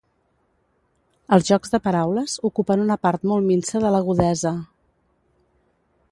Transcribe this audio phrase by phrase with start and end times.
[1.35, 4.55] Els jocs de paraules ocupen una part molt minsa de l'Agudeza.